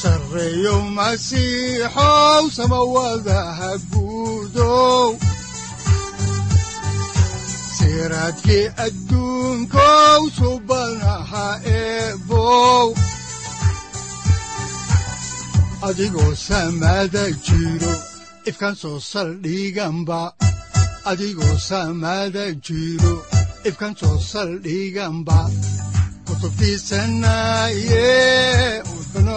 sareyow 0.00 0.80
masiixow 0.96 2.44
samawadaha 2.56 3.70
guudow 3.90 5.08
siraadkii 7.76 8.66
adduunkow 8.86 10.20
subanaha 10.38 11.46
eebow 11.80 12.86
adigoo 15.88 16.32
samada 16.48 17.24
jiro 17.46 17.94
ifkaan 18.48 18.76
soo 24.00 24.16
saldhiganba 24.30 25.38
kutubtiisanaye 26.26 28.08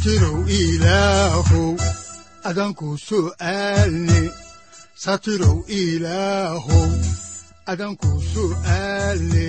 satirow 0.00 0.40
ilaahow 0.48 1.76
adanku 2.48 2.88
su'aalne 2.96 4.20
satirow 5.04 5.60
ilaahow 5.68 6.88
adanku 7.72 8.08
su'aalne 8.32 9.48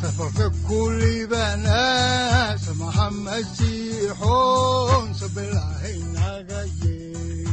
safarka 0.00 0.46
kulibana 0.64 1.80
samaha 2.64 3.06
masiixoon 3.26 5.04
sabilahaynaga 5.20 6.60
yee 6.80 7.44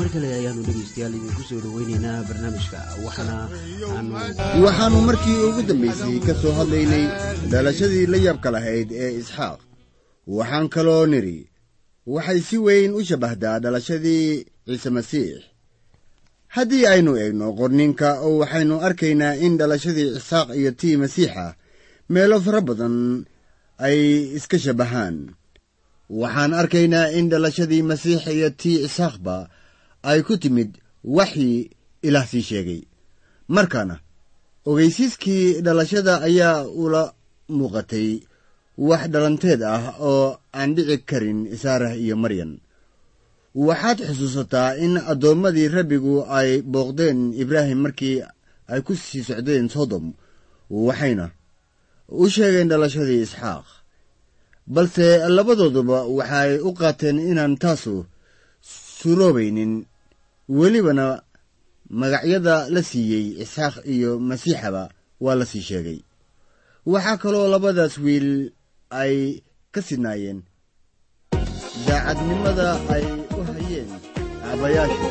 mar 0.00 0.08
kale 0.12 0.28
ayaanu 0.38 0.64
dhegaystayaal 0.66 1.12
idinku 1.18 1.42
soo 1.48 1.60
dhoweynaynaa 1.64 2.24
barnaamijka. 2.28 2.80
Waxaana 3.04 3.36
aanu 4.00 4.64
waxaannu 4.64 5.00
markii 5.08 5.38
ugu 5.52 5.60
dambaysay 5.68 6.16
ka 6.26 6.32
soo 6.42 6.52
hadlaynay 6.58 7.04
dhalashadii 7.52 8.06
la 8.12 8.18
yaabka 8.26 8.48
lahayd 8.56 8.88
ee 9.04 9.12
isxaaq 9.20 9.58
waxaan 10.36 10.66
kaloo 10.74 11.04
nidhi 11.12 11.38
waxay 12.14 12.40
si 12.48 12.56
weyn 12.66 12.92
u 12.98 13.00
shabbahdaa 13.08 13.58
dhalashadii 13.62 14.28
ciise 14.66 14.90
masiix. 14.96 15.38
Haddii 16.54 16.84
aynu 16.92 17.12
eegno 17.22 17.46
qorninka 17.58 18.08
oo 18.26 18.34
waxaynu 18.42 18.76
arkaynaa 18.86 19.34
in 19.46 19.54
dhalashadii 19.60 20.08
isaaq 20.18 20.48
iyo 20.60 20.70
tii 20.80 20.96
masiixa 21.02 21.46
meelo 22.12 22.36
fara 22.44 22.60
badan 22.68 22.96
ay 23.86 23.98
iska 24.38 24.56
shabbahaan 24.64 25.16
waxaan 26.20 26.52
arkaynaa 26.60 27.06
in 27.18 27.26
dhalashadii 27.32 27.82
masiix 27.90 28.20
iyo 28.36 28.48
tii 28.60 28.78
isaaqba 28.86 29.36
ay 30.10 30.20
ku 30.26 30.34
timid 30.42 30.70
waxii 31.16 31.58
ilaah 32.06 32.26
sii 32.30 32.44
sheegay. 32.48 32.82
Markaana 33.54 33.96
ogeysiiskii 34.70 35.44
dhalashada 35.66 36.14
ayaa 36.28 36.58
ula 36.82 37.02
muuqatay 37.56 38.08
wax 38.78 39.02
dhalanteed 39.12 39.62
ah 39.62 39.84
oo 40.10 40.38
aan 40.58 40.70
dhici 40.76 40.96
karin 41.08 41.40
saarah 41.62 41.94
iyo 42.04 42.16
maryan. 42.16 42.52
Waxaad 43.66 43.98
xusuusataa 44.08 44.76
in 44.84 44.94
addoommadii 45.12 45.68
rabbigu 45.76 46.14
ay 46.38 46.50
booqdeen 46.72 47.20
ibraahim 47.42 47.78
markii 47.84 48.16
ay 48.72 48.80
ku 48.86 48.92
sii 48.94 49.22
socdeen 49.28 49.66
sodom 49.74 50.06
waxayna 50.70 51.26
u 52.08 52.24
sheegeen 52.34 52.68
dhalashadii 52.70 53.22
isxaaq. 53.26 53.66
Balse 54.74 55.06
labadooduba 55.36 55.98
waxay 56.18 56.50
u 56.68 56.70
qaateen 56.80 57.18
inaan 57.30 57.54
taasu 57.62 57.94
suroobaynin 59.00 59.72
welibana 60.58 61.06
magacyada 62.00 62.54
la 62.74 62.80
siiyey 62.90 63.26
isxaaq 63.42 63.74
iyo 63.94 64.10
masiixaba 64.28 64.82
waa 65.24 65.34
la 65.40 65.44
sii 65.50 65.64
sheegay. 65.68 65.98
Waxaa 66.92 67.16
kaloo 67.22 67.46
labadaas 67.52 67.94
wiil 68.04 68.30
ay 68.90 69.42
ka 69.72 69.80
sidnaayeen 69.88 70.40
daacadnimada 71.86 72.68
ay 72.94 73.04
u 73.38 73.40
hayeen 73.52 73.88
aabayaasha 74.48 75.08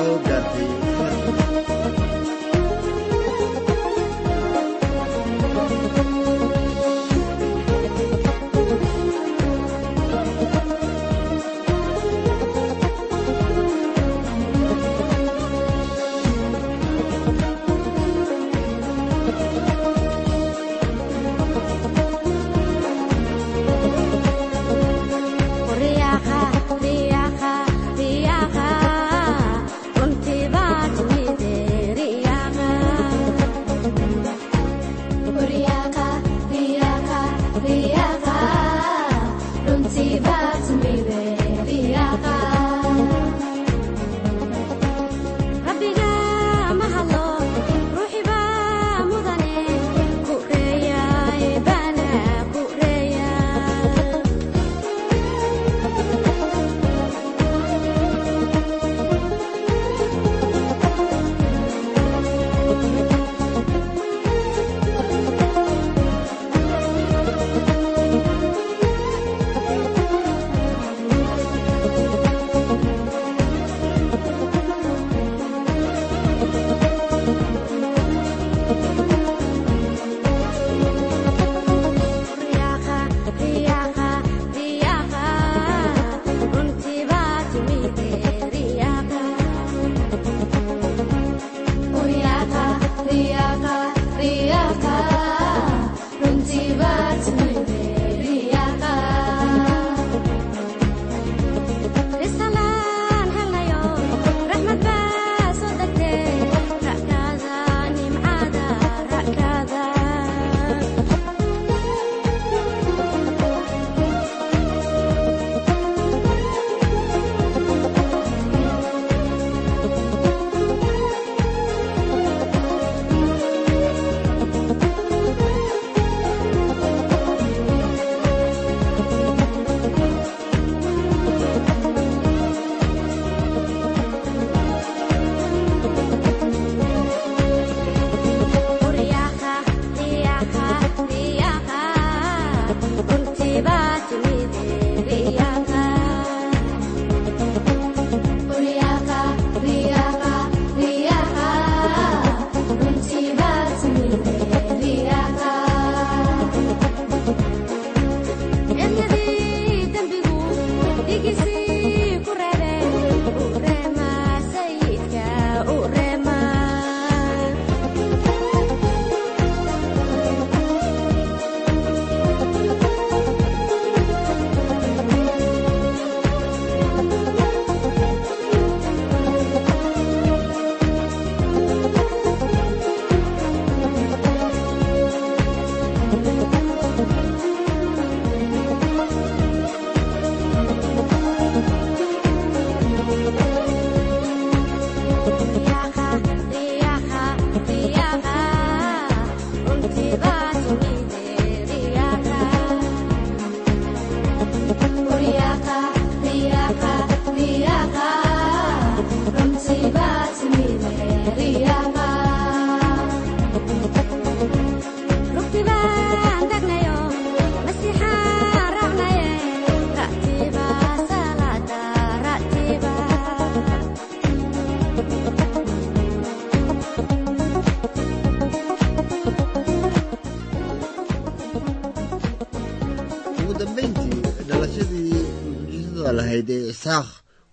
oo 0.00 0.14
gaartay 0.26 0.68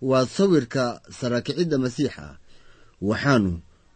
waa 0.10 0.26
sawirka 0.36 0.84
saraakicidda 1.20 1.78
masiixa. 1.84 2.26
Waxaannu 3.10 3.52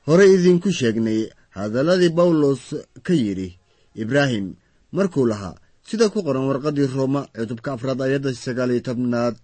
horey 0.07 0.29
idinku 0.35 0.69
sheegnay 0.79 1.21
hadalladii 1.57 2.11
bawlos 2.19 2.63
ka 3.05 3.13
yidhi 3.23 3.49
ibraahim 4.03 4.45
markuu 4.95 5.25
lahaa 5.31 5.55
sida 5.87 6.05
ku 6.13 6.19
qoran 6.25 6.45
warqaddii 6.49 6.87
rooma 6.95 7.21
cutubka 7.37 7.69
afraad 7.75 7.99
ayadda 8.05 8.29
sagaaliyo 8.45 8.81
tobnaad 8.87 9.35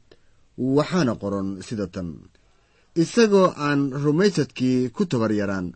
waxaana 0.78 1.14
qoran 1.22 1.48
sida 1.68 1.88
tan. 1.94 2.10
Isagoo 3.02 3.48
aan 3.66 3.82
rumaysadkii 4.04 4.80
ku 4.96 5.04
tabar 5.12 5.32
yaraan 5.42 5.68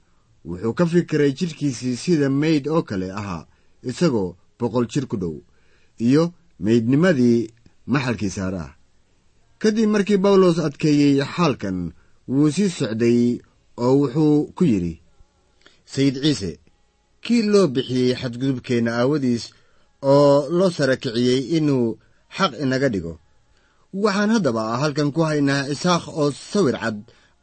wuxuu 0.49 0.73
ka 0.77 0.85
fikiray 0.91 1.31
jidhkiisii 1.39 1.95
sida 2.03 2.27
meyd 2.41 2.63
oo 2.75 2.81
kale 2.89 3.07
ahaa 3.19 3.47
isagoo 3.89 4.29
boqol 4.59 4.85
jir 4.91 5.05
ku 5.11 5.17
dhow 5.21 5.35
iyo 6.07 6.23
meydnimadii 6.65 7.39
maxalkii 7.93 8.31
saaraah 8.37 8.71
kadib 9.61 9.89
markii 9.93 10.19
bawlos 10.25 10.57
adkeeyey 10.67 11.15
xaalkan 11.35 11.77
wuu 12.33 12.49
sii 12.55 12.69
socday 12.77 13.19
oo 13.85 13.93
wuxuu 14.01 14.37
ku 14.57 14.63
yidhi 14.71 14.93
sayid 15.93 16.15
ciise 16.23 16.51
kii 17.23 17.41
loo 17.51 17.67
bixiyey 17.75 18.11
xadgudubkeenna 18.21 18.91
aawadiis 19.01 19.43
oo 20.13 20.35
loo 20.57 20.69
sara 20.77 20.95
kiciyey 21.03 21.41
inuu 21.57 21.87
xaq 22.37 22.51
inaga 22.63 22.89
dhigo? 22.93 23.13
Waxaan 24.03 24.31
haddaba 24.35 24.63
halkan 24.81 25.09
ku 25.15 25.21
haynaa 25.29 25.63
isaaq 25.73 26.03
oo 26.21 26.29
sawir 26.51 26.77
cad 26.83 26.97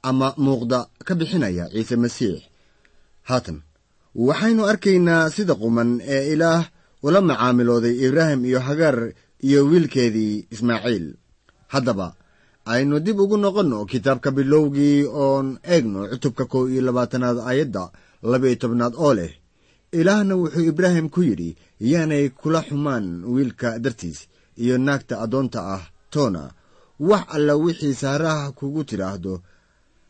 ama 0.09 0.29
muuqda 0.45 0.79
ka 1.07 1.13
bixinaya 1.19 1.65
ciise 1.73 1.97
masiix. 2.03 2.39
Haatan 3.29 3.59
waxaynu 4.27 4.63
arkaynaa 4.71 5.25
sida 5.35 5.55
quman 5.63 5.91
ee 6.15 6.25
ilaah 6.33 6.63
ula 7.07 7.21
macaamilooday 7.29 7.95
ibraahim 8.07 8.41
iyo 8.49 8.61
hagaar 8.69 8.97
iyo 9.47 9.61
wiilkeedii 9.71 10.35
ismaaciil 10.55 11.07
haddaba 11.73 12.09
aynu 12.73 13.01
dib 13.05 13.19
ugu 13.21 13.37
noqonno 13.37 13.79
kitaabka 13.91 14.31
bilowgii 14.37 14.99
oon 15.25 15.47
eegno 15.75 16.01
cutubka 16.11 16.45
kow 16.53 16.65
iyo 16.71 16.83
labaatanaad 16.87 17.39
aayadda 17.49 17.83
laba-iyo 18.31 18.57
tobnaad 18.63 18.95
oo 19.05 19.15
leh 19.19 19.33
ilaahna 19.99 20.35
wuxuu 20.41 20.69
ibraahim 20.73 21.07
ku 21.15 21.21
yidhi 21.29 21.51
yaanay 21.91 22.29
kula 22.41 22.61
xumaan 22.69 23.07
wiilka 23.35 23.69
dartiis 23.85 24.19
iyo 24.63 24.75
naagta 24.87 25.15
addoonta 25.25 25.61
ah 25.77 25.83
toona 26.13 26.43
wax 27.09 27.25
alla 27.37 27.55
wixii 27.65 27.95
saaraha 28.03 28.53
kugu 28.59 28.85
tidhaahdo 28.91 29.35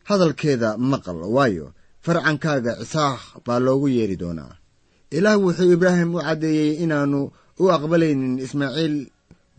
hadalkeeda 0.09 0.69
maqal 0.91 1.19
waayo 1.35 1.65
farcankaaga 2.05 2.71
cisaaq 2.79 3.19
baa 3.45 3.59
loogu 3.65 3.87
yeedhi 3.95 4.15
doonaa. 4.23 4.53
Ilaah 5.17 5.37
wuxuu 5.43 5.71
ibraahim 5.75 6.15
u 6.15 6.19
caddeeyey 6.27 6.71
inaannu 6.83 7.21
u 7.59 7.65
aqbalaynin 7.75 8.39
ismaaciil 8.45 8.95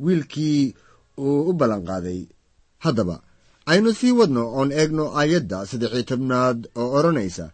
wiilkii 0.04 0.74
uu 1.24 1.40
u 1.50 1.52
ballanqaaday 1.60 2.20
haddaba 2.84 3.16
aynu 3.70 3.90
sii 3.98 4.12
wadno 4.18 4.42
oon 4.58 4.70
eegno 4.80 5.04
aayadda 5.20 5.58
saddexiyo 5.70 6.02
tobnaad 6.10 6.58
oo 6.80 6.88
odhanaysa. 6.98 7.46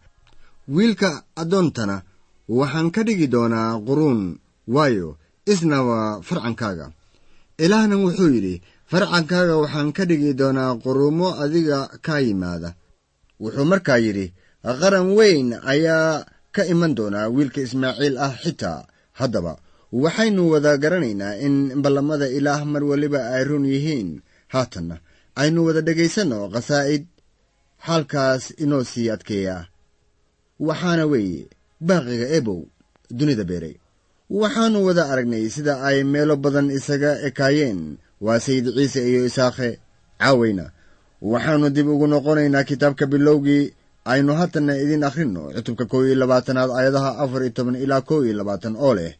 Wiilka 0.75 1.09
addoontana 1.41 1.95
waxaan 2.59 2.89
ka 2.95 3.01
dhigi 3.07 3.27
doonaa 3.33 3.71
quruun. 3.87 4.21
Waayo 4.75 5.09
isna 5.51 5.77
waa 5.89 6.21
farcankaaga. 6.27 6.87
Ilaahna 7.63 7.95
wuxuu 8.03 8.29
yidhi 8.35 8.55
farcankaaga 8.91 9.55
waxaan 9.63 9.89
ka 9.97 10.03
dhigi 10.09 10.31
doonaa 10.39 10.71
quruumo 10.83 11.27
adiga 11.43 11.79
kaa 12.05 12.19
yimaada. 12.25 12.69
Wuxuu 13.41 13.65
markaa 13.71 13.99
yidhi 14.05 14.25
qaran 14.81 15.07
weyn 15.17 15.47
ayaa 15.73 16.25
ka 16.55 16.61
iman 16.73 16.91
doonaa 16.97 17.27
wiilka 17.35 17.59
ismaaciil 17.65 18.15
ah 18.25 18.33
xitaa. 18.43 18.79
Haddaba 19.19 19.53
waxaynu 20.03 20.41
wada 20.53 20.71
garanaynaa 20.83 21.33
in 21.45 21.55
ballamada 21.83 22.27
ilaah 22.37 22.61
mar 22.73 22.83
weliba 22.89 23.19
ay 23.35 23.43
run 23.49 23.65
yihiin. 23.73 24.09
Haatanna 24.53 24.95
aynu 25.41 25.59
wada 25.67 25.81
dhegaysanno 25.87 26.39
khasaa'id 26.53 27.03
xaalkaas 27.85 28.43
inoo 28.63 28.83
sii 28.91 29.07
adkeeya. 29.15 29.57
Waxaana 30.67 31.05
weeye 31.11 31.43
baaqiga 31.87 32.27
ebow 32.37 32.59
dunida 33.17 33.43
beeray 33.49 33.75
waxaannu 34.41 34.79
wada 34.87 35.03
aragnay 35.11 35.45
sida 35.55 35.73
ay 35.87 35.97
meelo 36.13 36.35
badan 36.43 36.67
isaga 36.77 37.11
ekaayeen. 37.27 37.81
Waa 38.25 38.39
sayid 38.45 38.65
ciise 38.77 39.01
iyo 39.09 39.21
isaakhe 39.29 39.69
caaweyna 40.21 40.65
waxaannu 41.31 41.67
dib 41.75 41.87
ugu 41.93 42.07
noqonaynaa 42.13 42.63
kitaabka 42.69 43.05
bilowgii. 43.13 43.65
Aynu 44.11 44.31
haatanna 44.39 44.73
idiin 44.83 45.03
akhrinno 45.09 45.41
cutubka 45.55 45.85
kow 45.91 46.01
iyo 46.05 46.15
labaatanaad 46.21 46.69
aayadaha 46.77 47.11
afar 47.23 47.41
iyo 47.43 47.49
toban 47.57 47.75
ilaa 47.83 48.01
kow 48.09 48.19
iyo 48.25 48.33
labaatan 48.39 48.75
oo 48.85 48.93
leh 48.99 49.11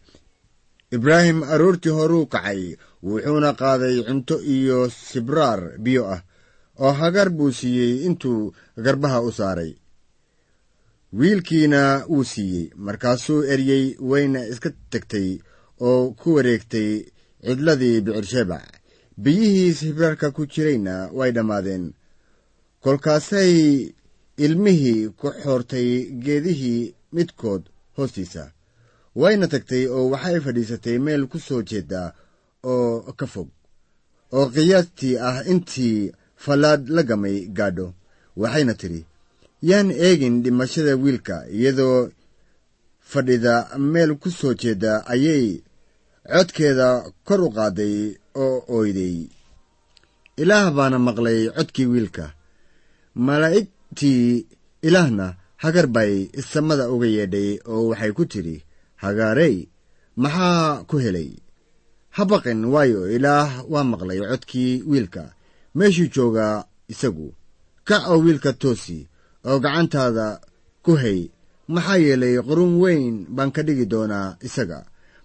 ibraahim 0.95 1.39
aroortii 1.53 1.93
horuu 1.97 2.25
kacay 2.33 2.61
wuxuuna 3.07 3.51
qaaday 3.61 3.95
cunto 4.07 4.35
iyo 4.55 4.79
sibraar 5.09 5.61
biyo 5.83 6.03
ah 6.15 6.21
oo 6.83 6.91
hagar 7.01 7.29
buu 7.37 7.51
siiyey 7.59 7.93
intuu 8.07 8.53
garbaha 8.85 9.19
u 9.27 9.31
saaray. 9.39 9.71
Wiilkiina 11.19 11.81
wuu 12.09 12.23
siiyey 12.31 12.65
markaasuu 12.85 13.41
eryey 13.53 13.85
wayna 14.09 14.39
iska 14.51 14.69
tegtay 14.91 15.29
oo 15.87 16.01
ku 16.19 16.27
wareegtay 16.35 16.89
cidladii 17.45 18.01
bicirshebac 18.05 18.65
biyihii 19.23 19.73
sibraarka 19.79 20.27
ku 20.35 20.41
jirayna 20.53 20.93
way 21.17 21.31
dhammaadeen. 21.35 21.85
Kolkaasay 22.83 23.53
ilmihii 24.45 25.01
ku 25.19 25.27
xoortay 25.43 25.89
geedihii 26.23 26.93
midkood 27.15 27.63
hoostiisa 27.97 28.43
wayna 29.21 29.47
tagtay 29.53 29.83
oo 29.95 30.05
waxay 30.13 30.37
fadhiisatay 30.45 30.97
meel 31.05 31.23
ku 31.31 31.37
soo 31.47 31.61
jeeda 31.69 32.01
oo 32.73 33.11
ka 33.19 33.25
fog. 33.33 33.49
Oo 34.35 34.45
qiyaastii 34.53 35.15
ah 35.27 35.37
intii 35.51 36.11
fallaadh 36.43 36.85
la 36.95 37.01
gamay 37.09 37.37
gaadho 37.57 37.87
waxayna 38.41 38.73
tidhi 38.81 39.01
yaan 39.69 39.89
eegin 40.05 40.35
dhimashada 40.43 40.93
wiilka 41.03 41.35
iyadoo 41.57 41.99
fadhida 43.11 43.53
meel 43.93 44.11
ku 44.21 44.29
soo 44.39 44.53
jeeda 44.61 44.91
ayay 45.13 45.45
codkeeda 46.33 46.87
kor 47.27 47.41
u 47.47 47.49
qaaday 47.57 47.95
oo 48.43 48.57
oyday 48.77 49.17
ilaah 50.41 50.67
baana 50.77 50.97
maqlay 51.07 51.39
codkii 51.57 51.85
wiilka. 51.93 52.25
Malaa'igtii 53.25 54.45
ilaahna 54.87 55.27
hagar 55.63 55.87
bay 55.95 56.13
samada 56.51 56.89
uga 56.93 57.07
yeedhay 57.15 57.49
oo 57.73 57.87
waxay 57.89 58.11
ku 58.17 58.23
tidhi 58.31 58.57
hagaarey. 59.03 59.67
Maxaa 60.17 60.83
ku 60.89 60.95
helay? 61.03 61.29
Ha 62.15 62.23
baqin 62.25 62.65
waayo 62.73 63.01
ilaah 63.15 63.49
waa 63.71 63.83
maqlay 63.91 64.19
codkii 64.29 64.83
wiilka. 64.89 65.23
Meeshuu 65.75 66.07
joogaa 66.15 66.63
isagu. 66.93 67.27
Kac 67.87 68.03
oo 68.11 68.19
wiilka 68.25 68.51
toosi 68.61 68.99
oo 69.49 69.59
gacantaada 69.63 70.27
ku 70.85 70.91
hay. 71.01 71.19
Maxaa 71.67 71.97
yeelay 72.05 72.35
qurun 72.47 72.73
weyn 72.81 73.25
baan 73.35 73.51
ka 73.55 73.61
dhigi 73.67 73.85
doonaa 73.85 74.37
isaga. 74.47 74.79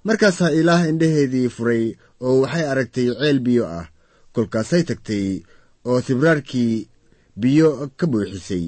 Markaasaa 0.05 0.51
ilaah 0.61 0.89
indhaheedii 0.91 1.49
furay 1.57 1.85
oo 2.27 2.41
waxay 2.43 2.65
aragtay 2.71 3.09
ceel 3.19 3.39
biyo 3.47 3.65
ah. 3.79 3.87
Kolkaasay 4.35 4.83
tagtay 4.89 5.27
oo 5.89 6.01
sibraarkii 6.07 6.89
biyo 7.41 7.69
ka 7.99 8.07
buuxisay 8.11 8.65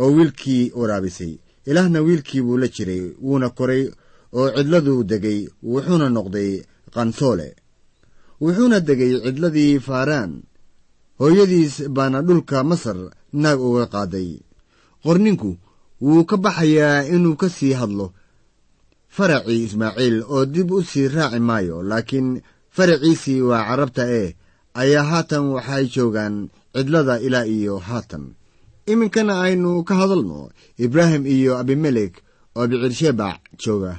oo 0.00 0.08
wiilkii 0.16 0.72
waraabisay. 0.78 1.32
Ilaahna 1.68 2.00
wiilkii 2.06 2.42
buu 2.46 2.58
la 2.58 2.68
jiray 2.74 3.02
wuuna 3.22 3.48
koray 3.50 3.90
oo 4.32 4.48
cidladuu 4.56 5.04
degay 5.10 5.40
wuxuuna 5.62 6.08
noqday 6.16 6.50
qansoole. 6.94 7.48
Wuxuuna 8.42 8.80
degay 8.80 9.12
cidladii 9.24 9.78
faaraan. 9.86 10.32
Hooyadiis 11.20 11.88
baana 11.96 12.22
dhulka 12.22 12.64
masar 12.64 12.98
naag 13.32 13.60
uga 13.60 13.86
qaaday. 13.94 14.30
Qorninku 15.04 15.50
wuu 16.00 16.24
ka 16.28 16.36
baxayaa 16.36 17.08
inuu 17.14 17.36
ka 17.40 17.48
sii 17.48 17.72
hadlo 17.80 18.12
faracii 19.16 19.64
ismaaciil 19.64 20.16
oo 20.34 20.44
dib 20.44 20.70
u 20.70 20.82
sii 20.82 21.08
raaci 21.08 21.40
maayo 21.48 21.82
laakiin 21.82 22.28
faraciisii 22.76 23.40
waa 23.48 23.64
carabta 23.68 24.04
ee 24.20 24.34
ayaa 24.80 25.04
haatan 25.10 25.44
waxay 25.56 25.84
joogaan 25.94 26.34
cidlada 26.74 27.14
ilaa 27.26 27.46
iyo 27.56 27.78
haatan. 27.78 28.24
Iminkana 28.86 29.40
aynu 29.40 29.84
ka 29.88 29.94
hadalno 30.00 30.50
ibraahim 30.84 31.26
iyo 31.26 31.52
abimelek 31.58 32.14
oo 32.56 32.66
bicirshebac 32.70 33.40
jooga 33.62 33.92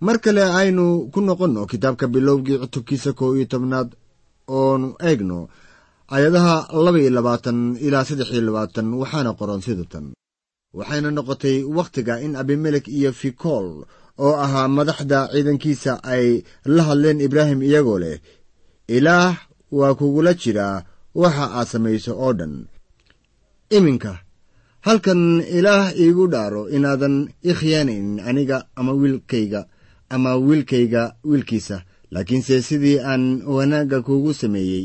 mar 0.00 0.16
kale 0.24 0.42
aynu 0.60 0.86
ku 1.12 1.20
noqonno 1.20 1.62
kitaabka 1.70 2.06
bilowgii 2.14 2.58
cutubkiisa 2.62 3.10
kow 3.18 3.30
iyo 3.36 3.46
tobnaad 3.52 3.88
oonu 4.58 4.88
eegno 5.08 5.38
ayadaha 6.14 6.56
laba 6.84 6.98
iyo 7.02 7.10
labaatan 7.18 7.58
ilaa 7.86 8.04
saddex 8.08 8.28
iyo 8.32 8.42
labaatan 8.48 8.86
waxaana 9.00 9.30
qoran 9.38 9.60
sidatan 9.66 10.06
waxayna 10.78 11.10
noqotay 11.16 11.56
wakhtiga 11.76 12.14
in 12.24 12.32
abimelek 12.40 12.86
iyo 12.98 13.10
fikool 13.20 13.68
oo 14.24 14.34
ahaa 14.44 14.68
madaxda 14.78 15.18
ciidankiisa 15.32 15.92
ay 16.14 16.26
la 16.74 16.82
hadleen 16.88 17.20
ibraahim 17.26 17.60
iyagoo 17.68 17.98
leh 18.04 18.16
ilaah 18.96 19.34
waa 19.78 19.94
kugula 19.98 20.32
jiraa 20.42 20.76
waxa 21.22 21.44
aad 21.58 21.66
samayso 21.72 22.12
oo 22.24 22.32
dhan. 22.38 22.54
Iminka 23.76 24.12
halkan 24.86 25.22
ilaah 25.58 25.86
iigu 26.02 26.24
dhaaro 26.32 26.62
inaadan 26.76 27.16
i 27.42 27.52
khiyaanaynin 27.58 28.20
aniga 28.28 28.58
ama 28.78 28.92
wiilkayga 29.00 29.60
ama 30.10 30.36
wiilkayga 30.36 31.14
wiilkiisa. 31.24 31.82
Laakiinse 32.10 32.62
sidii 32.62 32.98
aan 33.10 33.42
wanaagga 33.46 34.00
kuugu 34.02 34.34
sameeyey 34.34 34.84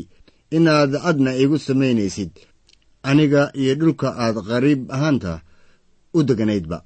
inaad 0.50 0.92
adna 1.08 1.36
igu 1.36 1.58
samaynaysid 1.58 2.30
aniga 3.02 3.50
iyo 3.54 3.74
dhulka 3.74 4.08
aad 4.24 4.36
qariib 4.48 4.90
ahaanta 4.92 5.40
u 6.14 6.22
deganaydba. 6.22 6.78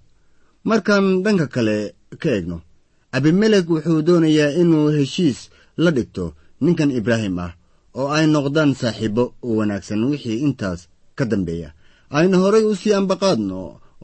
Markaan 0.65 1.23
dhanka 1.25 1.47
kale 1.47 1.95
ka 2.19 2.29
eegno 2.31 2.61
abimelek 3.13 3.67
wuxuu 3.71 4.03
doonayaa 4.07 4.51
inuu 4.61 4.89
heshiis 4.97 5.51
la 5.77 5.91
dhigto 5.91 6.25
ninkan 6.61 6.91
ibraahim 6.99 7.39
ah 7.39 7.53
oo 7.99 8.09
ay 8.17 8.27
noqdaan 8.35 8.73
saaxiibbo 8.81 9.25
wanaagsan 9.43 10.05
wixii 10.11 10.39
intaas 10.47 10.81
ka 11.19 11.25
dambeeya. 11.31 11.71
Aynu 12.11 12.37
horay 12.43 12.65
u 12.65 12.75
sii 12.81 12.93
ambaqaadno 13.01 13.59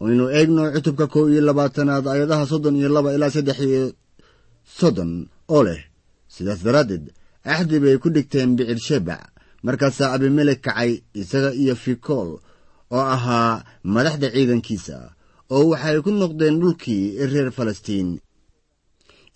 aynu 0.07 0.25
eegno 0.39 0.63
cutubka 0.75 1.07
kow 1.13 1.25
iyo 1.33 1.41
labaatanaad 1.49 2.05
ayadaha 2.15 2.45
soddon 2.51 2.77
iyo 2.81 2.89
laba 2.95 3.15
ilaa 3.15 3.31
saddex 3.31 3.59
iyo 3.69 3.83
soddon 4.65 5.13
oo 5.55 5.63
leh 5.67 5.83
sidaas 6.35 6.61
daraaddeed 6.67 7.05
axdi 7.53 7.77
bay 7.85 7.97
ku 8.03 8.09
dhigteen 8.15 8.51
bicir-shebac 8.57 9.23
markaasaa 9.65 10.13
abimelek 10.15 10.61
kacay 10.65 10.93
isaga 11.21 11.51
iyo 11.63 11.75
fikool 11.85 12.31
oo 12.97 13.05
ahaa 13.15 13.65
madaxda 13.95 14.27
ciidankiisa 14.35 14.97
oo 15.55 15.65
waxay 15.71 15.97
ku 16.05 16.11
noqdeen 16.11 16.57
dhulkii 16.61 17.05
reer 17.31 17.49
falastiin. 17.57 18.09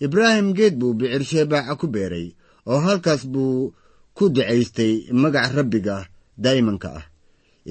Ibraahim 0.07 0.49
geed 0.57 0.75
buu 0.81 0.95
bicir-shebac 0.99 1.67
ku 1.81 1.87
beeray 1.95 2.27
oo 2.71 2.79
halkaas 2.87 3.23
buu 3.33 3.73
ku 4.17 4.25
ducaystay 4.35 4.95
magac 5.23 5.53
rabbiga 5.57 5.97
daa'imanka 6.43 6.89
ah. 6.99 7.05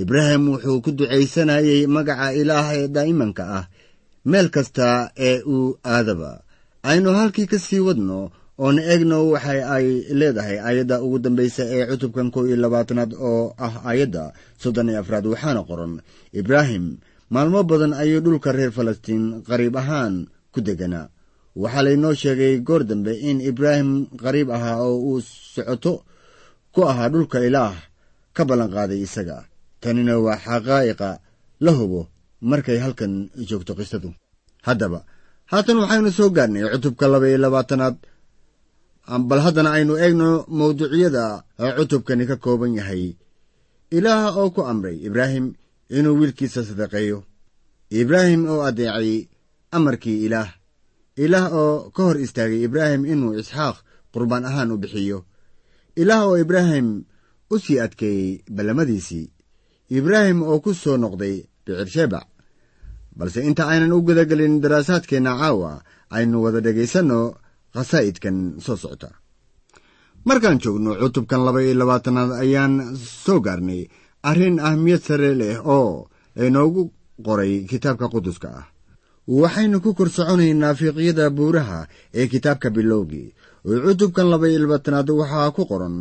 Ibraahim 0.03 0.43
wuxuu 0.51 0.77
ku 0.85 0.89
ducaysanayey 0.97 1.81
magaca 1.95 2.27
ilaah 2.41 2.67
ee 2.77 2.87
daa'imanka 2.95 3.43
ah 3.59 3.65
meel 4.29 4.47
kasta 4.55 4.87
ee 5.27 5.37
uu 5.53 5.77
aadaba 5.93 6.31
aynu 6.89 7.09
halkii 7.19 7.47
ka 7.51 7.57
sii 7.65 7.79
wadno 7.87 8.19
oona 8.63 8.81
eegno 8.91 9.17
waxa 9.33 9.53
ay 9.75 9.87
leedahay 10.19 10.57
aayadda 10.67 10.95
ugu 11.05 11.17
dambaysa 11.25 11.63
ee 11.75 11.85
cutubkan 11.89 12.27
kow 12.33 12.43
iyo 12.47 12.57
labaatanaad 12.63 13.11
oo 13.29 13.43
ah 13.65 13.73
aayadda 13.89 14.23
soddon 14.61 14.89
iyo 14.91 14.99
afraad 15.01 15.25
waxaana 15.33 15.61
qoran 15.69 15.93
ibraahim 16.39 16.85
maalmo 17.33 17.59
badan 17.69 17.93
ayuu 18.01 18.21
dhulka 18.25 18.49
reer 18.57 18.71
falastiin 18.77 19.23
qariib 19.47 19.75
ahaan 19.81 20.15
ku 20.53 20.59
deganaa. 20.67 21.07
Waxaa 21.61 21.83
laynoo 21.87 22.13
sheegay 22.21 22.53
goor 22.67 22.83
dambe 22.89 23.13
in 23.29 23.37
ibraahim 23.49 23.89
qariib 24.23 24.49
ahaa 24.57 24.77
oo 24.87 24.97
uu 25.09 25.21
socoto 25.53 25.93
ku 26.73 26.79
ahaa 26.91 27.09
dhulka 27.13 27.37
ilaah 27.47 27.75
ka 28.35 28.41
ballanqaaday 28.49 28.99
isaga. 29.07 29.37
Tanina 29.81 30.13
waa 30.25 30.37
xaqaa'iqa 30.45 31.09
la 31.65 31.71
hubo 31.77 32.01
markay 32.49 32.77
halkan 32.83 33.13
joogto 33.49 33.73
qisadu 33.79 34.09
haddaba 34.67 34.99
haatan 35.51 35.77
waxaynu 35.81 36.11
soo 36.17 36.29
gaarnay 36.35 36.63
cutubka 36.73 37.05
laba 37.11 37.27
iyo 37.29 37.37
labaatanaad. 37.43 37.95
Bal 39.29 39.41
haddana 39.45 39.69
aynu 39.77 39.93
eegno 40.03 40.29
mawduucyada 40.57 41.23
cutubkani 41.77 42.25
ka 42.29 42.35
kooban 42.43 42.73
yahay. 42.79 43.03
Ilaah 43.97 44.35
oo 44.39 44.49
ku 44.55 44.61
amray 44.71 44.97
ibraahim 45.07 45.45
inuu 45.97 46.17
wiilkiisa 46.19 46.61
sadaqeeyo. 46.69 47.19
Ibraahim 48.01 48.41
oo 48.51 48.61
addeecay 48.69 49.11
amarkii 49.75 50.19
ilaah. 50.25 50.49
Ilaah 51.23 51.47
oo 51.61 51.89
ka 51.95 52.01
hor 52.05 52.17
istaagay 52.25 52.61
ibraahim 52.67 53.01
inuu 53.13 53.33
isxaaq 53.41 53.77
qurbaan 54.13 54.45
ahaan 54.49 54.71
u 54.75 54.77
bixiyo. 54.81 55.19
Ilaah 56.01 56.23
oo 56.27 56.35
ibraahim 56.43 56.87
u 57.53 57.55
sii 57.63 57.79
adkeeyey 57.85 58.43
ballamadiisii. 58.55 59.25
Ibraahim 59.97 60.39
oo 60.43 60.59
ku 60.59 60.71
soo 60.81 60.97
noqday 61.03 61.35
bicir-shebac 61.65 62.27
balse 63.17 63.39
inta 63.49 63.63
aynan 63.71 63.93
u 63.97 64.01
gudagelin 64.07 64.61
daraasaadkeenna 64.63 65.31
caawa 65.41 65.71
aynu 66.17 66.37
wada 66.43 66.59
dhegaysanno 66.65 67.19
khasaa'idkan 67.75 68.37
soo 68.65 68.77
socota. 68.83 69.09
Markaan 70.27 70.59
joogno 70.63 70.91
cutubkan 71.01 71.41
laba 71.45 71.59
iyo 71.63 71.73
labaatanaad 71.81 72.31
ayaan 72.43 72.73
soo 73.25 73.39
gaarnay. 73.45 73.81
Arrin 74.29 74.59
ahmiyad 74.59 75.01
sare 75.07 75.31
leh 75.39 75.55
oo 75.77 76.07
laynoogu 76.35 76.81
qoray 77.25 77.53
kitaabka 77.69 78.07
quduska 78.13 78.49
ah. 78.59 78.65
Waxaynu 79.27 79.77
ku 79.83 79.93
kor 79.97 80.09
soconaynaa 80.09 80.73
fiiqyada 80.79 81.25
buuraha 81.37 81.79
ee 82.19 82.27
kitaabka 82.31 82.69
bilowgii. 82.75 83.33
Cutubkan 83.85 84.27
laba 84.31 84.47
iyo 84.49 84.59
labaatanaad 84.63 85.09
waxaa 85.21 85.51
ku 85.55 85.63
qoran 85.71 85.95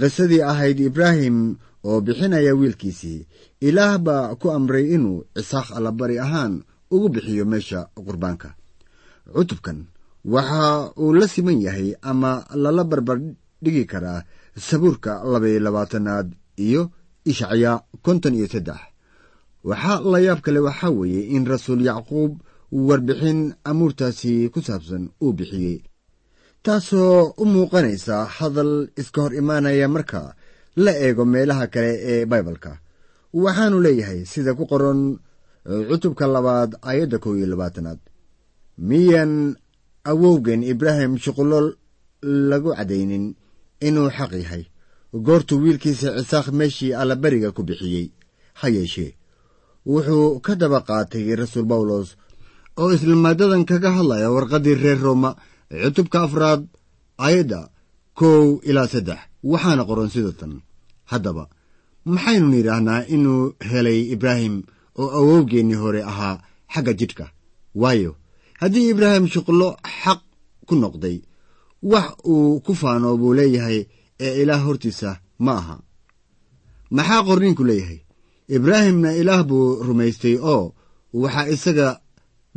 qisadii 0.00 0.42
ahayd 0.50 0.78
ibraahim 0.80 1.56
oo 1.88 2.00
bixinaya 2.06 2.52
wiilkiisii. 2.60 3.26
Ilaah 3.68 3.98
baa 4.06 4.34
ku 4.40 4.46
amray 4.56 4.86
inuu 4.94 5.24
cisaaq 5.36 5.68
allabari 5.76 6.16
ahaan 6.24 6.54
ugu 6.94 7.08
bixiyo 7.14 7.44
meesha 7.44 7.80
qurbaanka. 8.06 8.48
Cutubkan 9.34 9.78
waxa 10.24 10.92
uu 11.02 11.12
la 11.18 11.26
siman 11.28 11.60
yahay 11.66 11.88
ama 12.10 12.44
lala 12.62 12.84
barbar 12.84 13.18
dhigi 13.62 13.84
karaa 13.92 14.24
sabuurka 14.66 15.12
labaiyo 15.32 15.60
labaatanaad 15.66 16.28
iyo 16.66 16.82
ishacyaa 17.30 17.76
konton 18.04 18.34
iyo 18.38 18.46
saddex 18.52 18.80
waxaa 19.68 20.00
la 20.12 20.18
yaab 20.26 20.40
kale 20.44 20.58
waxaa 20.66 20.90
weeye 20.98 21.22
in 21.36 21.44
rasuul 21.52 21.80
yacquub 21.88 22.32
warbixin 22.72 23.40
amuurtaasi 23.70 24.48
ku 24.52 24.60
saabsan 24.66 25.04
uu 25.24 25.32
bixiyey. 25.38 25.78
Taasoo 26.64 27.34
u 27.36 27.44
muuqanaysa 27.52 28.16
hadal 28.36 28.88
iska 29.00 29.20
hor 29.22 29.34
imaanaya 29.40 29.88
marka 29.88 30.20
la 30.76 30.92
eego 31.06 31.24
meelaha 31.24 31.66
kale 31.66 31.92
ee 32.12 32.26
baibalka. 32.26 32.78
Waxaanu 33.32 33.80
leeyahay 33.84 34.24
sida 34.32 34.54
ku 34.54 34.64
qoran 34.66 35.00
cutubka 35.88 36.26
labaad 36.26 36.70
aayadda 36.88 37.18
kow 37.18 37.34
iyo 37.36 37.46
labaatanaad. 37.52 37.98
Miyan 38.88 39.32
awowgeen 40.10 40.62
ibraahim 40.72 41.12
shuqullo 41.18 41.58
lagu 42.50 42.70
caddaynin 42.76 43.34
inuu 43.86 44.10
xaq 44.16 44.32
yahay. 44.42 44.64
Goortuu 45.26 45.58
wiilkiisa 45.62 46.08
cisaaq 46.18 46.46
meeshii 46.58 46.92
allaberiga 47.00 47.50
ku 47.56 47.62
bixiyey 47.62 48.06
ha 48.60 48.68
yeeshee. 48.68 49.16
Wuxuu 49.86 50.40
ka 50.44 50.54
daba 50.60 50.80
qaatay 50.88 51.34
rasuul 51.36 51.66
bawlos 51.70 52.08
oo 52.80 52.90
isla 52.94 53.14
maadadan 53.16 53.64
kaga 53.70 53.90
hadlaya 53.96 54.28
warqaddii 54.34 54.74
reer 54.82 54.98
rooma 55.04 55.30
cutubka 55.82 56.18
afraad 56.26 56.62
aayadda 57.24 57.60
kow 58.18 58.58
ilaa 58.68 58.88
saddex 58.92 59.20
waxaana 59.50 59.82
qoran 59.88 60.08
sida 60.14 60.32
tan. 60.40 60.52
Haddaba 61.10 61.44
maxaynu 62.14 62.46
nidhaahnaa 62.54 63.00
inuu 63.14 63.42
helay 63.70 64.00
ibraahim 64.14 64.54
oo 65.00 65.08
awowgeennii 65.18 65.80
hore 65.82 66.00
ahaa 66.10 66.36
xagga 66.74 66.92
jidhka. 67.00 67.24
Waayo 67.82 68.12
haddii 68.60 68.86
ibraahim 68.92 69.24
shuqullo 69.32 69.68
xaq 70.02 70.20
ku 70.68 70.74
noqday 70.82 71.16
wax 71.92 72.06
uu 72.32 72.60
ku 72.64 72.72
faano 72.80 73.08
buu 73.20 73.34
leeyahay 73.38 73.78
ee 74.26 74.32
ilaah 74.42 74.62
hortiisa 74.66 75.10
ma 75.44 75.52
aha. 75.60 75.76
Maxaa 76.96 77.22
qorniinku 77.28 77.64
leeyahay? 77.70 78.00
Ibraahimna 78.56 79.10
ilaah 79.20 79.42
buu 79.48 79.66
rumaystay 79.86 80.36
oo 80.52 80.64
waxaa 81.22 81.46
isaga 81.54 81.88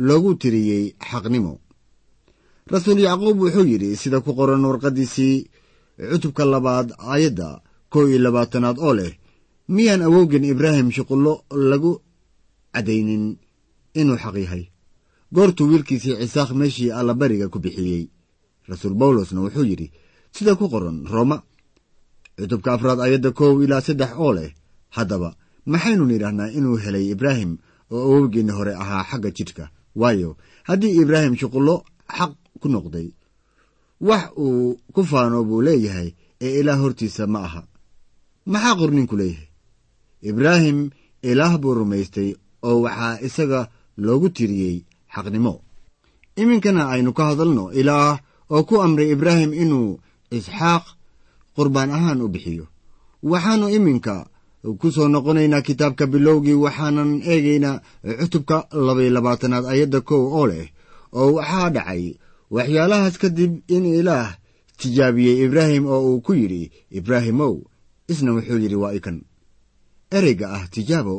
loogu 0.08 0.32
tiriyey 0.42 0.86
xaqnimo. 1.10 1.54
Rasuul 2.74 3.00
yacquub 3.08 3.38
wuxuu 3.44 3.66
yidhi 3.72 3.90
sida 4.02 4.18
ku 4.26 4.32
qoran 4.38 4.64
warqaddiisii 4.70 5.38
cutubka 5.98 6.46
labaad 6.46 6.88
aayadda 7.12 7.62
kow 7.90 8.06
iyo 8.10 8.20
labaatanaad 8.26 8.78
oo 8.80 8.94
leh 9.00 9.14
miyaan 9.76 10.02
awowgen 10.08 10.44
ibraahim 10.54 10.92
shuqullo 10.96 11.34
lagu 11.70 11.92
caddaynin? 12.74 13.26
inuu 14.00 14.18
xaq 14.24 14.36
yahay. 14.44 14.64
Goortuu 15.34 15.68
wiilkiisii 15.70 16.16
cisaaq 16.22 16.50
meeshii 16.60 16.92
allabariga 17.00 17.48
ku 17.50 17.60
bixiyey. 17.60 18.04
Rasuul 18.70 18.94
bawlosna 18.94 19.42
wuxuu 19.42 19.66
yidhi 19.66 19.92
sida 20.36 20.56
ku 20.56 20.70
qoran 20.70 20.98
rooma. 21.14 21.38
Cutubka 22.38 22.74
afraad 22.74 23.00
aayadda 23.02 23.32
kow 23.32 23.54
ilaa 23.64 23.82
saddex 23.82 24.12
oo 24.24 24.34
leh 24.38 24.50
haddaba 24.96 25.30
maxaynu 25.66 26.06
nidhaahnaa 26.06 26.54
inuu 26.58 26.78
helay 26.84 27.06
ibraahim 27.14 27.52
oo 27.92 28.02
awowgeenni 28.08 28.54
hore 28.58 28.74
ahaa 28.84 29.04
xagga 29.10 29.30
jidhka. 29.38 29.66
Waayo 29.96 30.38
haddii 30.70 30.94
ibraahim 31.02 31.34
shuqullo 31.42 31.76
xaq 32.18 32.32
ku 32.62 32.68
noqday 32.70 33.08
wax 34.02 34.24
uu 34.38 34.78
ku 34.94 35.02
faano 35.04 35.44
buu 35.44 35.62
leeyahay 35.62 36.10
ee 36.42 36.60
ilaah 36.60 36.80
hortiisa 36.82 37.24
ma 37.34 37.40
aha. 37.48 37.62
Maxaa 38.52 38.76
qorninku 38.80 39.16
leeyahay? 39.20 39.48
Ibraahim 40.30 40.80
ilaah 41.30 41.54
buu 41.62 41.74
rumaystay 41.80 42.30
oo 42.68 42.78
waxaa 42.86 43.20
isaga 43.28 43.62
loogu 44.06 44.30
tiriyey 44.36 44.78
xaqnimo. 45.14 45.54
Iminkana 46.42 46.82
aynu 46.94 47.12
ka 47.18 47.24
hadalno 47.30 47.66
ilaah 47.80 48.20
oo 48.54 48.64
ku 48.68 48.76
amray 48.86 49.10
ibraahim 49.16 49.52
inuu 49.64 50.00
isxaaq 50.38 50.84
qurbaan 51.56 51.92
ahaan 51.98 52.22
u 52.22 52.28
bixiyo. 52.34 52.66
Waxaannu 53.32 53.68
iminka 53.78 54.16
ku 54.80 54.88
soo 54.96 55.08
noqonaynaa 55.14 55.62
kitaabka 55.68 56.06
bilowgii 56.14 56.54
waxaanan 56.66 57.12
eegaynaa 57.32 57.82
cutubka 58.20 58.58
labaiyo 58.86 59.12
labaatanaad 59.16 59.66
ayadda 59.74 60.00
kow 60.10 60.24
oo 60.38 60.46
leh 60.52 60.68
oo 61.20 61.30
waxaa 61.38 61.70
dhacay 61.76 62.04
waxyaalahaas 62.56 63.18
kadib 63.18 63.52
in 63.68 63.86
ilaah 63.86 64.38
tijaabiyey 64.80 65.44
ibraahim 65.46 65.86
oo 65.86 66.02
uu 66.14 66.22
ku 66.22 66.34
yidhi 66.34 66.72
ibraahimow 66.92 67.56
isna 68.12 68.32
wuxuu 68.36 68.60
yidhi 68.64 68.76
waa 68.84 68.94
ikan 69.00 69.18
ereyga 70.18 70.48
ah 70.58 70.64
tijaabo 70.74 71.16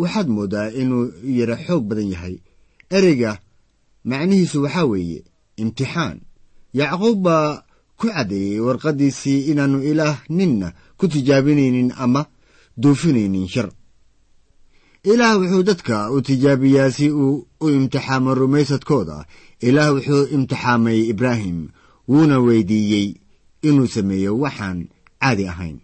waxaad 0.00 0.28
mooddaa 0.28 0.68
inuu 0.80 1.12
yara 1.38 1.56
xoog 1.66 1.84
badan 1.88 2.08
yahay. 2.14 2.36
Ereyga 2.90 3.38
macnihiisu 4.04 4.62
waxaa 4.62 4.84
weeye 4.84 5.24
imtixaan. 5.56 6.20
Yacquub 6.78 7.18
baa 7.22 7.62
ku 7.98 8.06
caddeeyey 8.08 8.60
warqaddiisii 8.66 9.50
inaannu 9.50 9.82
ilaah 9.90 10.16
ninna 10.28 10.68
ku 10.98 11.08
tijaabinaynin 11.08 11.92
ama 12.04 12.22
duufinaynin 12.82 13.48
shar 13.48 13.68
ilaah 15.04 15.36
wuxuu 15.40 15.62
dadka 15.62 16.10
u 16.12 16.20
tijaabiyaa 16.22 16.90
si 16.90 17.10
uu 17.10 17.46
u 17.60 17.66
imtixaamo 17.70 18.34
rumaysadkooda. 18.34 19.24
Ilaah 19.60 19.90
wuxuu 19.94 20.26
imtixaamay 20.36 20.98
ibraahim 21.12 21.68
wuuna 22.08 22.38
weydiiyey 22.46 23.14
inuu 23.62 23.86
sameeyo 23.86 24.38
waxaan 24.38 24.78
caadi 25.22 25.48
ahayn. 25.48 25.78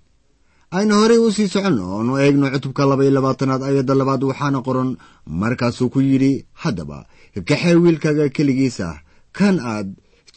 Aynu 0.71 0.95
horey 1.01 1.19
u 1.19 1.33
sii 1.33 1.49
soconno 1.49 1.85
oonu 1.97 2.13
eegno 2.19 2.51
cutubka 2.51 2.85
laba 2.87 3.03
iyo 3.05 3.13
labaatanaad 3.17 3.63
ayadda 3.63 3.95
labaad 3.95 4.23
waxaana 4.25 4.61
qoran 4.67 4.91
markaasuu 5.27 5.89
ku 5.89 6.01
yidhi 6.01 6.45
haddaba 6.63 7.07
kaxee 7.49 7.75
wiilkaaga 7.83 8.29
keligiisa 8.29 8.89
kan 9.33 9.57
aad 9.61 9.89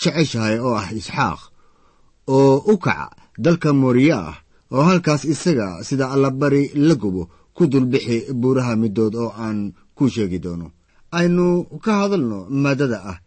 jeceshahay 0.02 0.60
oo 0.60 0.76
ah 0.82 0.88
isxaaq 1.00 1.40
oo 2.28 2.56
u 2.72 2.78
kaca 2.78 3.10
dalka 3.44 3.74
mooriya 3.74 4.18
ah 4.30 4.36
oo 4.72 4.84
halkaas 4.90 5.26
isaga 5.26 5.84
sida 5.88 6.06
allabari 6.14 6.72
la 6.76 6.96
gubo 6.96 7.24
ku 7.60 7.68
dulbixi 7.72 8.18
buuraha 8.42 8.74
middood 8.80 9.14
oo 9.20 9.32
aan 9.36 9.76
ku 9.98 10.08
sheegi 10.14 10.40
doono. 10.40 10.68
Aynu 11.20 11.46
ka 11.84 11.92
hadalno 12.08 12.40
maaddada 12.64 13.00
ah. 13.12 13.18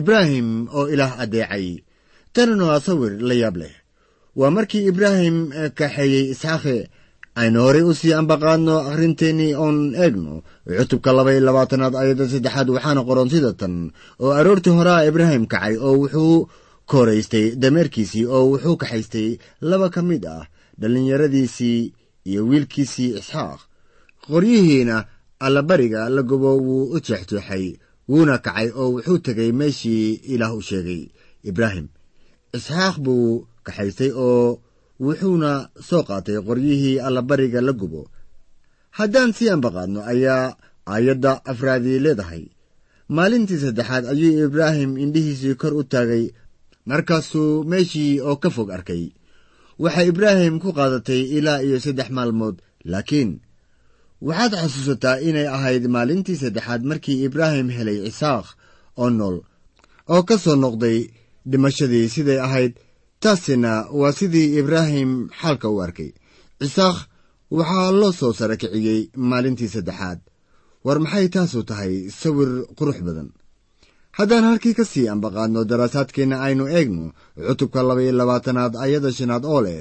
Ibraahim 0.00 0.48
oo 0.72 0.86
ilaah 0.92 1.12
addeecay 1.22 1.66
tanina 2.34 2.64
waa 2.70 2.80
sawir 2.86 3.12
la 3.28 3.34
yaab 3.42 3.56
leh. 3.60 3.74
Waa 4.38 4.50
markii 4.56 4.86
ibraahim 4.90 5.36
kaxeeyey 5.78 6.24
isxaaqe 6.32 6.76
aynu 7.40 7.58
horey 7.66 7.84
u 7.90 7.92
sii 8.00 8.14
ambaqaadno 8.20 8.74
akhrinteennii 8.90 9.52
oon 9.64 9.78
eegno. 10.04 10.34
Cutubka 10.78 11.10
laba 11.16 11.30
iyo 11.34 11.42
labaatanaad 11.48 11.94
ayadda 12.02 12.24
saddexaad 12.32 12.68
waxaana 12.74 13.02
qoran 13.08 13.28
sida 13.32 13.50
tan 13.60 13.74
oo 14.22 14.30
aroortii 14.38 14.74
horaa 14.78 15.04
ibraahim 15.10 15.44
kacay 15.52 15.74
oo 15.86 15.94
wuxuu 16.02 16.36
kooraystay 16.90 17.46
dameerkiisii 17.62 18.24
oo 18.34 18.44
wuxuu 18.54 18.76
kaxaystay 18.82 19.28
laba 19.70 19.86
ka 19.94 20.00
mid 20.08 20.22
ah 20.36 20.46
dhallinyaradiisii 20.80 21.78
iyo 22.28 22.40
wiilkiisii 22.48 23.10
isxaaq. 23.20 23.60
Qoryihiina 24.26 24.96
allabariga 25.46 26.08
la 26.14 26.22
gubo 26.22 26.50
wuu 26.66 26.84
u 26.94 27.00
jeexjeexay 27.06 27.64
wuuna 28.08 28.38
kacay 28.44 28.68
oo 28.80 28.88
wuxuu 28.94 29.18
tegay 29.26 29.50
meeshii 29.60 30.08
ilaah 30.32 30.52
u 30.58 30.62
sheegay. 30.68 31.02
Ibraahim 31.50 31.86
isxaaq 32.56 32.94
buu 33.04 33.46
kaxaystay 33.66 34.12
oo 34.28 34.60
wuxuuna 35.04 35.50
soo 35.88 36.02
qaatay 36.08 36.38
qoryihii 36.46 36.96
allabariga 37.06 37.60
la 37.66 37.72
gubo. 37.80 38.02
Haddaan 38.98 39.30
sii 39.36 39.48
ambaqaadno 39.54 40.00
ayaa 40.12 40.56
aayadda 40.92 41.32
afraadii 41.50 41.98
leedahay. 42.04 42.44
Maalintii 43.16 43.58
saddexaad 43.64 44.04
ayuu 44.12 44.44
ibraahim 44.46 44.90
indhihiisii 45.04 45.54
kor 45.60 45.74
u 45.80 45.82
taagay 45.92 46.24
markaasuu 46.90 47.64
meeshii 47.70 48.20
oo 48.28 48.36
ka 48.42 48.50
fog 48.50 48.68
arkay 48.76 49.04
waxay 49.84 50.06
ibraahim 50.12 50.54
ku 50.62 50.68
qaadatay 50.78 51.20
ilaa 51.38 51.60
iyo 51.66 51.76
saddex 51.84 52.08
maalmood. 52.16 52.56
Laakiin 52.92 53.30
waxaad 54.26 54.52
xasuusataa 54.62 55.16
inay 55.28 55.46
ahayd 55.56 55.84
maalintii 55.94 56.40
saddexaad 56.42 56.82
markii 56.90 57.18
ibraahim 57.26 57.68
helay 57.76 57.98
cisaaq 58.06 58.46
oo 59.02 59.10
nool 59.18 59.36
oo 60.14 60.22
ka 60.28 60.36
soo 60.44 60.56
noqday 60.64 60.98
dhimashadii 61.50 62.06
siday 62.14 62.40
ahayd. 62.46 62.72
Taasina 63.22 63.72
waa 64.00 64.12
sidii 64.18 64.48
ibraahim 64.60 65.10
xaalka 65.40 65.68
u 65.74 65.76
arkay. 65.86 66.10
Cisaaq 66.60 66.96
waxaa 67.58 67.90
loo 68.00 68.12
soo 68.20 68.32
sara 68.38 68.56
kiciyey 68.60 69.00
maalintii 69.30 69.70
saddexaad. 69.74 70.18
War 70.84 70.98
maxay 71.04 71.26
taasu 71.34 71.58
tahay 71.68 71.94
sawir 72.20 72.50
qurux 72.78 72.98
badan 73.06 73.28
haddaan 74.20 74.44
halkii 74.50 74.74
ka 74.78 74.84
sii 74.92 75.08
ambaqaadno 75.14 75.60
daraasaadkeenna 75.70 76.36
aynu 76.46 76.64
eegno 76.78 77.04
cutubka 77.46 77.82
laba 77.88 78.02
iyo 78.02 78.12
labaatanaad 78.20 78.72
ayada 78.84 79.10
shanaad 79.18 79.44
oo 79.54 79.60
leh 79.66 79.80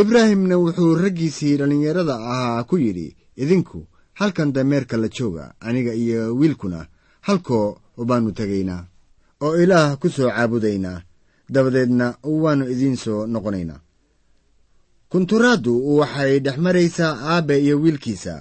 ibraahimna 0.00 0.54
wuxuu 0.62 0.94
raggiisii 1.04 1.56
dhallinyarada 1.58 2.14
ahaa 2.32 2.64
ku 2.68 2.74
yidhi 2.84 3.08
idinku 3.42 3.78
halkan 4.20 4.52
dameerka 4.56 4.96
la 5.02 5.08
jooga 5.16 5.44
aniga 5.66 5.92
iyo 6.02 6.20
wiilkuna 6.38 6.80
halkoo 7.26 7.66
baannu 8.08 8.30
tegaynaa 8.38 8.82
oo 9.44 9.54
ilaah 9.62 9.88
ku 10.00 10.08
soo 10.16 10.30
caabudaynaa 10.36 10.98
dabadeedna 11.54 12.06
waannu 12.42 12.64
idiin 12.72 12.96
soo 13.04 13.20
noqonaynaa. 13.32 13.80
Kunturaaddu 15.10 15.72
waxay 15.98 16.32
dhex 16.44 16.56
maraysaa 16.66 17.12
aabbe 17.32 17.54
iyo 17.64 17.74
wiilkiisa 17.82 18.34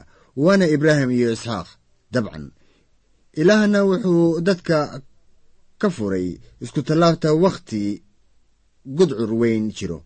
waana 0.44 0.66
ibraahim 0.76 1.12
iyo 1.12 1.30
isxaaq 1.36 1.68
dabcan 2.14 2.46
ilaahna 3.42 3.80
wuxuu 3.90 4.42
dadka 4.48 4.78
ka 5.82 5.88
furay 5.96 6.28
iskutallaabta 6.64 7.30
wakhti 7.44 7.82
gudcur 8.98 9.32
weyn 9.42 9.66
jiro. 9.78 10.00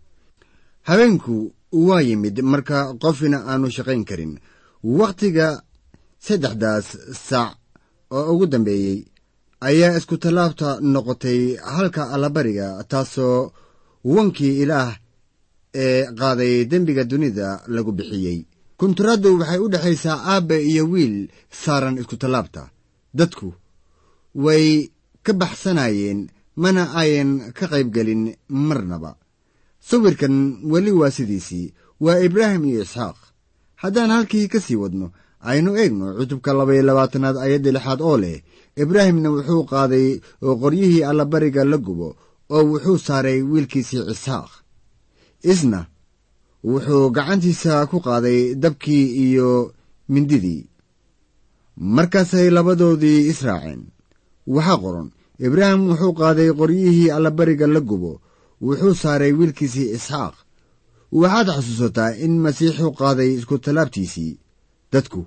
Habeenku 0.88 1.36
waa 1.88 2.02
yimid 2.08 2.38
marka 2.52 2.78
qofina 3.04 3.38
aanu 3.52 3.68
shaqayn 3.76 4.04
karin. 4.10 4.34
Wakhtiga 5.00 5.48
saddexdaas 6.26 6.88
saac 7.28 7.56
oo 8.18 8.24
ugu 8.34 8.46
dambeeyey 8.54 8.98
ayaa 9.68 9.98
iskutallaabta 10.00 10.68
noqotay 10.94 11.42
halka 11.76 12.04
allabariga 12.16 12.68
taasoo 12.92 13.40
wankii 14.14 14.56
ilaah 14.64 14.92
ee 15.84 16.02
qaaday 16.20 16.56
dembiga 16.72 17.04
dunida 17.12 17.48
lagu 17.76 17.92
bixiyey. 17.98 18.40
Kunturaaddu 18.80 19.30
waxay 19.40 19.60
u 19.66 19.72
dhexaysaa 19.74 20.18
aabbe 20.34 20.56
iyo 20.72 20.84
wiil 20.94 21.16
saaran 21.64 21.96
iskutallaabta 22.02 22.62
dadku 23.18 23.54
way 24.36 24.92
ka 25.26 25.34
baxsanayeen 25.42 26.20
mana 26.56 26.84
ayan 27.02 27.32
ka 27.58 27.66
qaybgelin 27.72 28.24
marnaba. 28.50 29.12
Sawirkan 29.88 30.36
weli 30.72 30.92
waa 31.00 31.12
sidiisii 31.18 31.74
waa 32.04 32.20
ibraahim 32.28 32.64
iyo 32.66 32.82
isxaaq. 32.86 33.18
Haddaan 33.82 34.12
halkii 34.16 34.48
ka 34.48 34.60
sii 34.60 34.76
wadno 34.84 35.08
aynu 35.50 35.72
eegno 35.82 36.06
cutubka 36.18 36.54
labaiyo 36.54 36.84
labaatanaad 36.86 37.38
ayadda 37.38 37.72
lixaad 37.76 38.02
oo 38.02 38.18
leh 38.24 38.38
ibraahimna 38.84 39.30
wuxuu 39.34 39.64
qaaday 39.72 40.08
oo 40.46 40.54
qoryihii 40.62 41.04
allabariga 41.10 41.64
la 41.72 41.78
gubo 41.78 42.10
oo 42.56 42.64
wuxuu 42.72 42.98
saaray 43.08 43.40
wiilkiisii 43.52 44.06
cisaaq 44.10 44.52
isna 45.52 45.80
wuxuu 46.64 47.10
gacantiisa 47.16 47.74
ku 47.90 47.98
qaaday 48.06 48.40
dabkii 48.64 49.06
iyo 49.26 49.74
mindidii 50.14 50.62
markaasay 51.78 52.50
labadoodii 52.50 53.28
israaceen. 53.32 53.82
Waxaa 54.48 54.78
qoran 54.84 55.08
ibraahim 55.46 55.82
wuxuu 55.90 56.14
qaaday 56.20 56.50
qoryihii 56.60 57.10
allabariga 57.18 57.68
la 57.68 57.80
gubo 57.90 58.22
wuxuu 58.62 58.96
saaray 59.02 59.32
wiilkiisii 59.40 59.92
isxaaq. 59.98 60.36
Waxaad 61.12 61.48
xasuusataa 61.56 62.12
in 62.26 62.34
masiixu 62.44 62.92
qaaday 63.00 63.30
iskutallaabtiisii 63.38 64.40
dadku 64.94 65.22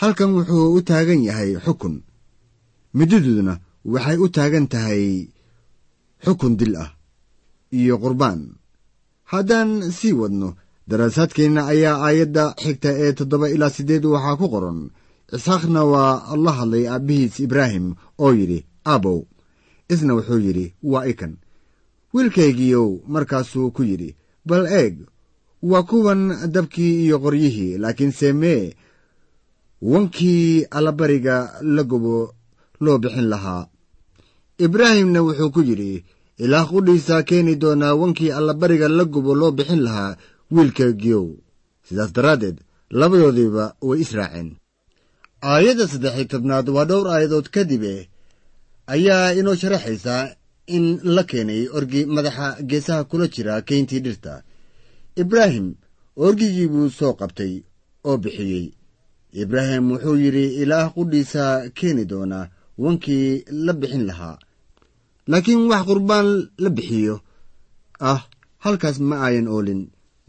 halkan 0.00 0.30
wuxuu 0.36 0.74
u 0.76 0.82
taagan 0.88 1.22
yahay 1.28 1.50
xukun. 1.64 1.94
Mididuduna 2.96 3.54
waxay 3.92 4.16
u 4.24 4.26
taagan 4.36 4.66
tahay 4.72 5.04
xukun 6.24 6.52
dil 6.58 6.74
ah 6.84 6.90
iyo 7.78 7.94
qurbaan. 8.02 8.40
Haddaan 9.30 9.70
sii 9.98 10.12
wadno 10.20 10.48
daraasaadkeenna 10.88 11.62
ayaa 11.72 11.96
aayadda 12.06 12.44
xigta 12.62 12.90
ee 13.04 13.12
toddoba 13.18 13.46
ilaa 13.54 13.70
siddeed 13.76 14.04
waxaa 14.14 14.36
ku 14.40 14.46
qoran 14.54 14.78
isxaaqna 15.32 15.84
waa 15.84 16.36
la 16.36 16.52
hadlay 16.52 16.88
aabbihiis 16.88 17.40
ibraahim 17.40 17.94
oo 18.18 18.32
yidhi 18.34 18.66
aabow 18.86 19.20
isna 19.88 20.14
wuxuu 20.14 20.38
yidhi 20.46 20.74
waa 20.82 21.06
ikan. 21.06 21.36
Wiilkaygiiow 22.14 22.88
markaasuu 23.06 23.70
ku 23.70 23.82
yidhi 23.82 24.16
bal 24.46 24.66
eeg 24.66 24.94
waa 25.62 25.82
kuwan 25.82 26.50
dabkii 26.54 27.04
iyo 27.04 27.18
qoryihii 27.18 27.78
laakiinse 27.78 28.32
mee 28.32 28.74
wankii 29.82 30.64
allabariga 30.70 31.36
la 31.62 31.82
gubo 31.82 32.34
loo 32.80 32.98
bixin 32.98 33.28
lahaa. 33.32 33.66
Ibraahimna 34.58 35.22
wuxuu 35.22 35.50
ku 35.50 35.60
yidhi 35.60 36.04
ilaah 36.38 36.66
qudhiisaa 36.70 37.22
keeni 37.22 37.56
doonaa 37.56 37.94
wankii 37.94 38.30
allabariga 38.30 38.88
la 38.88 39.04
gubo 39.04 39.34
loo 39.34 39.50
bixin 39.50 39.82
lahaa 39.86 40.16
wiilkaygiyow 40.50 41.26
sidaas 41.86 42.12
daraaddeed 42.12 42.56
labadoodiiba 42.90 43.64
way 43.82 44.00
israaceen 44.00 44.56
aayadda 45.50 45.84
saddexi 45.92 46.24
tobnaad 46.32 46.66
waa 46.76 46.84
dhowr 46.90 47.06
aayadood 47.10 47.46
kadibe 47.54 47.92
ayaa 48.94 49.34
inoo 49.38 49.54
sharaxaysaa 49.60 50.22
in 50.76 50.84
la 51.14 51.22
keenay 51.30 51.62
orgi 51.76 52.00
madaxa 52.14 52.46
geesaha 52.70 53.04
kula 53.10 53.26
jira 53.34 53.54
keyntii 53.68 54.00
dhirta. 54.06 54.34
Ibraahim 55.22 55.66
orgigii 56.26 56.68
buu 56.72 56.88
soo 56.98 57.12
qabtay 57.20 57.52
oo 58.08 58.16
bixiyey. 58.22 58.66
Ibraahim 59.42 59.84
wuxuu 59.92 60.16
yidhi 60.24 60.46
ilaah 60.62 60.86
qudhiisa 60.96 61.44
keeni 61.78 62.04
doonaa 62.10 62.50
wankii 62.82 63.44
la 63.66 63.72
bixin 63.80 64.04
lahaa. 64.08 64.38
Laakiin 65.30 65.62
wax 65.70 65.82
qurbaan 65.88 66.28
la 66.62 66.70
bixiyo. 66.76 67.16
Ah 68.10 68.20
halkaas 68.64 68.96
ma 69.08 69.16
ayan 69.26 69.48
oolin. 69.54 69.82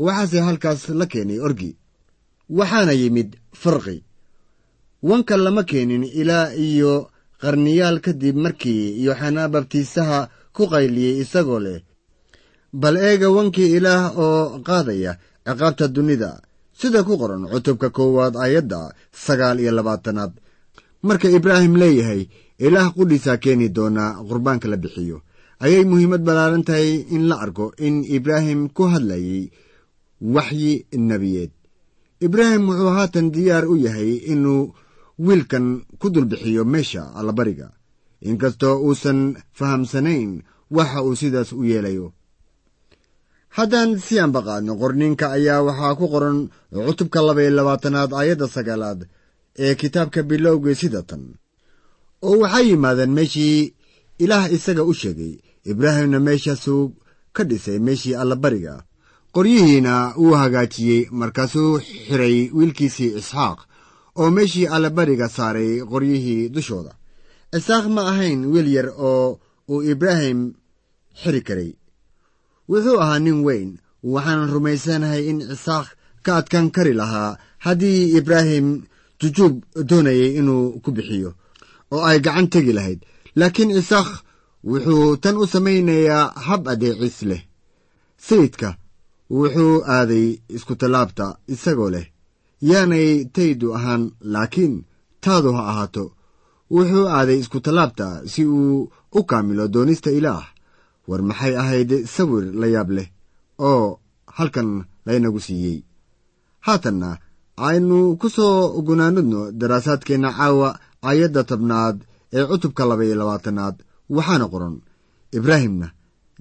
Waxaase 0.05 0.39
halkaas 0.47 0.81
la 0.99 1.05
keenay 1.11 1.39
orgi. 1.47 1.71
Waxaana 2.57 2.93
yimid 3.01 3.29
farqi 3.61 3.97
wanka 5.09 5.35
lama 5.45 5.63
keenin 5.69 6.03
ilaa 6.21 6.47
iyo 6.67 6.93
qarniyaal 7.41 7.97
kadib 8.05 8.35
markii 8.45 8.83
yooxanaa 9.05 9.47
babtiisaha 9.53 10.19
ku 10.55 10.63
qayliyey 10.73 11.15
isagoo 11.23 11.59
leh 11.65 11.79
bal 12.81 12.95
eega 13.09 13.27
wankii 13.37 13.69
ilaah 13.77 14.03
oo 14.25 14.41
qaadaya 14.67 15.11
ciqaabta 15.45 15.85
dunida. 15.95 16.31
Sida 16.79 16.99
ku 17.07 17.13
qoran 17.21 17.43
cutubka 17.51 17.87
koowaad 17.97 18.35
aayadda 18.43 18.79
sagaal 19.25 19.57
iyo 19.63 19.71
labaatanaad. 19.77 20.33
Marka 21.07 21.27
ibraahim 21.37 21.73
leeyahay 21.81 22.21
ilaah 22.65 22.87
qudhiisaa 22.97 23.37
keeni 23.43 23.67
doonaa 23.75 24.11
qurbaanka 24.27 24.67
la 24.71 24.77
bixiyo. 24.83 25.17
Ayay 25.63 25.83
muhiimad 25.91 26.21
ballaaran 26.27 26.63
tahay 26.67 26.89
in 27.15 27.23
la 27.29 27.35
arko 27.43 27.65
in 27.87 27.95
ibraahim 28.17 28.61
ku 28.75 28.83
hadlayay 28.93 29.43
waxyi 30.35 30.73
nebiyeed 31.09 31.51
ibraahim 32.25 32.63
wuxuu 32.69 32.91
haatan 32.97 33.27
diyaar 33.35 33.65
u 33.71 33.75
yahay 33.85 34.11
inuu 34.33 34.63
wiilkan 35.19 35.65
ku 35.99 36.09
dulbixiyo 36.09 36.63
meesha 36.65 37.03
allabariga. 37.19 37.67
Inkastoo 38.21 38.75
uusan 38.85 39.19
fahamsanayn 39.57 40.43
waxa 40.71 40.99
uu 41.03 41.15
sidaas 41.15 41.51
u 41.53 41.63
yeelayo. 41.63 42.13
Haddaan 43.55 43.91
si 44.05 44.15
anbaqaadno 44.19 44.73
qorninka 44.81 45.25
ayaa 45.37 45.61
waxaa 45.67 45.95
ku 45.99 46.05
qoran 46.13 46.37
cutubka 46.87 47.19
laba 47.27 47.41
iyo 47.43 47.51
labaatanaad 47.57 48.11
aayadda 48.13 48.47
sagaalaad 48.55 48.99
ee 49.65 49.75
kitaabka 49.81 50.19
bilowgii 50.29 50.75
sida 50.81 51.01
tan. 51.09 51.23
Oo 52.27 52.35
waxay 52.43 52.65
yimaadeen 52.69 53.11
meeshii 53.17 53.73
ilaah 54.23 54.45
isaga 54.55 54.83
u 54.83 54.93
sheegay 55.01 55.33
ibraahimna 55.71 56.19
meeshaasuu 56.27 56.83
ka 57.35 57.43
dhisay 57.49 57.79
meeshii 57.79 58.15
allabariga. 58.21 58.75
Qoryihiina 59.35 59.93
wuu 60.21 60.35
hagaajiyey 60.41 61.01
markaasuu 61.19 61.71
xiray 62.07 62.37
wiilkiisii 62.57 63.11
isxaaq 63.19 63.59
oo 64.19 64.29
meeshii 64.35 64.67
allabariga 64.75 65.27
saaray 65.37 65.71
qoryihii 65.91 66.49
dushooda. 66.55 66.91
Isxaaq 67.57 67.85
ma 67.95 68.01
ahayn 68.11 68.39
wiil 68.51 68.67
yar 68.77 68.87
oo 69.09 69.39
uu 69.71 69.81
ibraahim 69.93 70.39
xiri 71.21 71.41
karay. 71.47 71.71
Wuxuu 72.69 72.97
ahaa 73.03 73.19
nin 73.25 73.39
weyn 73.47 73.69
waxaanan 74.13 74.49
rumaysanahay 74.55 75.23
in 75.31 75.39
cisaaq 75.49 75.87
ka 76.25 76.31
adkaan 76.39 76.67
kari 76.75 76.93
lahaa 77.01 77.37
haddii 77.65 78.01
ibraahim 78.19 78.67
jujuub 79.19 79.53
doonayay 79.89 80.31
inuu 80.39 80.65
ku 80.83 80.89
bixiyo 80.95 81.31
oo 81.93 82.01
ay 82.09 82.19
gacan 82.25 82.47
tegi 82.53 82.73
lahayd. 82.77 82.99
Laakiin 83.39 83.71
cisaaq 83.77 84.09
wuxuu 84.69 85.17
tan 85.23 85.37
u 85.37 85.45
samaynayaa 85.53 86.25
hab 86.47 86.61
adeecis 86.73 87.17
leh. 87.29 87.41
Sayidka 88.27 88.69
wuxuu 89.37 89.73
aaday 89.95 90.27
iskutallaabta 90.55 91.25
isagoo 91.53 91.89
leh 91.95 92.05
yaanay 92.69 93.09
taydu 93.35 93.67
ahaan 93.77 94.03
laakiin 94.33 94.73
taadu 95.23 95.49
ha 95.57 95.63
ahaato. 95.71 96.05
Wuxuu 96.73 97.05
aaday 97.17 97.37
iskutallaabta 97.41 98.07
si 98.31 98.41
uu 98.57 98.89
u 99.17 99.21
kaamilo 99.29 99.65
doonista 99.73 100.09
ilaah. 100.19 100.45
War 101.09 101.21
maxay 101.29 101.53
ahayd 101.61 101.91
sawir 102.15 102.45
la 102.61 102.67
yaab 102.75 102.89
leh 102.97 103.07
oo 103.69 103.85
halkan 104.37 104.69
laynagu 105.05 105.39
siiyey? 105.45 105.77
Haatanna 106.65 107.09
aynu 107.67 107.97
ku 108.21 108.27
soo 108.35 108.81
gunaanudno 108.87 109.41
daraasaadkeenna 109.59 110.29
caawa 110.37 110.69
aayadda 111.07 111.41
tobnaad 111.49 111.97
ee 112.37 112.45
cutubka 112.49 112.83
laba 112.89 113.03
iyo 113.05 113.15
labaatanaad 113.21 113.75
waxaana 114.15 114.45
qoran 114.53 114.75
ibraahimna 115.37 115.87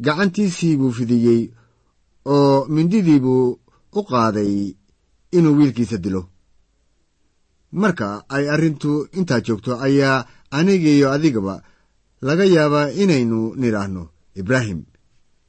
gacantiisii 0.04 0.74
buu 0.80 0.92
fidiyey 0.98 1.42
oo 2.34 2.56
mindidii 2.74 3.20
buu 3.24 3.46
u 3.98 4.00
qaaday 4.10 4.54
inuu 5.36 5.56
wiilkiisa 5.58 5.98
dilo. 6.04 6.22
Marka 7.80 8.08
ay 8.34 8.44
arrintu 8.54 8.90
intaa 9.18 9.40
joogto 9.46 9.72
ayaa 9.86 10.26
anigiiyo 10.58 11.06
adigaba 11.16 11.54
laga 12.26 12.44
yaabaa 12.54 12.88
inaynu 13.02 13.38
nidhaahno 13.60 14.02
ibraahim 14.40 14.80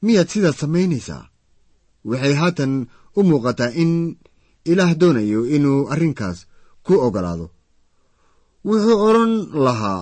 miyaad 0.05 0.29
sidaas 0.33 0.57
samaynaysaa? 0.61 1.23
Waxay 2.09 2.33
haatan 2.41 2.73
u 3.17 3.21
muuqataa 3.29 3.71
in 3.83 3.91
ilaah 4.71 4.91
doonayo 5.01 5.39
inuu 5.55 5.79
arrinkaas 5.93 6.37
ku 6.85 6.93
oggolaado 7.05 7.47
wuxuu 8.67 8.97
odhan 9.07 9.33
lahaa 9.65 10.01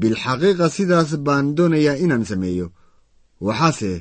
bilxaqiiqa 0.00 0.66
sidaas 0.76 1.10
baan 1.26 1.46
doonayaa 1.56 2.00
inaan 2.04 2.24
sameeyo. 2.30 2.66
Waxaase 3.46 3.92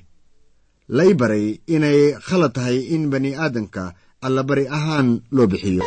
la 0.96 1.04
i 1.12 1.14
baray 1.22 1.46
inay 1.76 2.00
khalad 2.28 2.54
tahay 2.56 2.78
in 2.96 3.04
bani 3.12 3.32
aadamka 3.44 3.84
allabari 4.28 4.66
ahaan 4.78 5.08
loo 5.36 5.48
bixiyo 5.52 5.84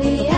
القضية 0.00 0.37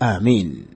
aamiin 0.00 0.75